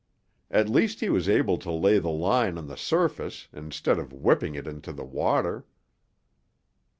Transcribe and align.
At 0.49 0.67
least 0.67 0.99
he 1.01 1.11
was 1.11 1.29
able 1.29 1.59
to 1.59 1.71
lay 1.71 1.99
the 1.99 2.09
line 2.09 2.57
on 2.57 2.65
the 2.65 2.75
surface 2.75 3.47
instead 3.53 3.99
of 3.99 4.11
whipping 4.11 4.55
it 4.55 4.65
into 4.65 4.91
the 4.91 5.05
water. 5.05 5.63